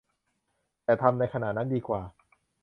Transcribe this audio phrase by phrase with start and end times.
[0.83, 2.01] แต่ทำในขณะนั้นดีกว่า